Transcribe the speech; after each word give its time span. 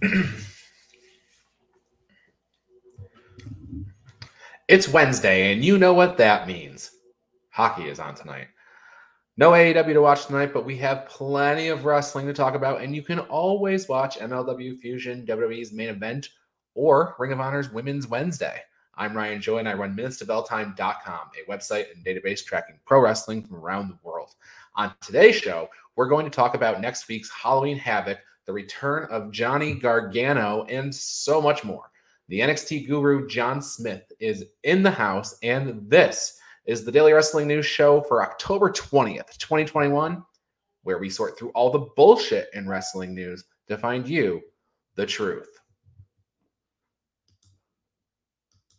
it's 4.68 4.88
Wednesday, 4.88 5.52
and 5.52 5.64
you 5.64 5.76
know 5.78 5.92
what 5.92 6.16
that 6.18 6.46
means. 6.46 6.92
Hockey 7.50 7.88
is 7.88 7.98
on 7.98 8.14
tonight. 8.14 8.46
No 9.36 9.50
AEW 9.50 9.92
to 9.92 10.00
watch 10.00 10.26
tonight, 10.26 10.52
but 10.52 10.64
we 10.64 10.76
have 10.78 11.08
plenty 11.08 11.68
of 11.68 11.84
wrestling 11.84 12.26
to 12.26 12.32
talk 12.32 12.54
about, 12.54 12.80
and 12.80 12.94
you 12.94 13.02
can 13.02 13.18
always 13.20 13.88
watch 13.88 14.18
MLW 14.18 14.78
Fusion, 14.78 15.26
WWE's 15.26 15.72
main 15.72 15.88
event, 15.88 16.28
or 16.74 17.16
Ring 17.18 17.32
of 17.32 17.40
Honor's 17.40 17.72
Women's 17.72 18.06
Wednesday. 18.06 18.60
I'm 18.94 19.16
Ryan 19.16 19.40
Joy, 19.40 19.58
and 19.58 19.68
I 19.68 19.74
run 19.74 19.96
minutestobelltime.com, 19.96 21.30
a 21.36 21.50
website 21.50 21.86
and 21.94 22.04
database 22.04 22.44
tracking 22.44 22.78
pro 22.84 23.00
wrestling 23.00 23.44
from 23.44 23.56
around 23.56 23.88
the 23.88 23.98
world. 24.02 24.34
On 24.76 24.92
today's 25.00 25.36
show, 25.36 25.68
we're 25.96 26.08
going 26.08 26.24
to 26.24 26.30
talk 26.30 26.54
about 26.54 26.80
next 26.80 27.08
week's 27.08 27.30
Halloween 27.30 27.78
Havoc, 27.78 28.18
the 28.48 28.54
return 28.54 29.06
of 29.10 29.30
Johnny 29.30 29.74
Gargano, 29.74 30.64
and 30.70 30.92
so 30.92 31.38
much 31.38 31.64
more. 31.64 31.84
The 32.28 32.40
NXT 32.40 32.88
guru 32.88 33.28
John 33.28 33.60
Smith 33.60 34.10
is 34.20 34.46
in 34.64 34.82
the 34.82 34.90
house, 34.90 35.36
and 35.42 35.86
this 35.86 36.38
is 36.64 36.82
the 36.82 36.90
Daily 36.90 37.12
Wrestling 37.12 37.46
News 37.46 37.66
Show 37.66 38.00
for 38.00 38.22
October 38.22 38.70
20th, 38.70 39.36
2021, 39.36 40.24
where 40.82 40.96
we 40.96 41.10
sort 41.10 41.38
through 41.38 41.50
all 41.50 41.70
the 41.70 41.90
bullshit 41.94 42.48
in 42.54 42.66
wrestling 42.66 43.14
news 43.14 43.44
to 43.68 43.76
find 43.76 44.08
you 44.08 44.40
the 44.94 45.04
truth. 45.04 45.50